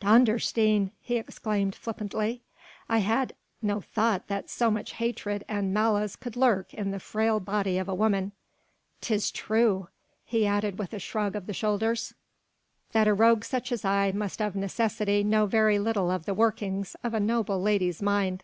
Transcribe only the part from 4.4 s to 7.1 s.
so much hatred and malice could lurk in the